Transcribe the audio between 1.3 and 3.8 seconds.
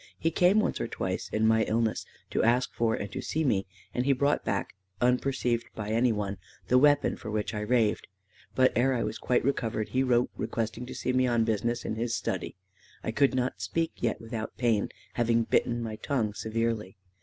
my illness, to ask for and to see me;